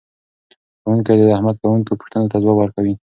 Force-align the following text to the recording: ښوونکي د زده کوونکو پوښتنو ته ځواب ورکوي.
ښوونکي 0.81 1.11
د 1.19 1.21
زده 1.27 1.51
کوونکو 1.61 1.97
پوښتنو 1.99 2.29
ته 2.31 2.37
ځواب 2.43 2.57
ورکوي. 2.59 2.93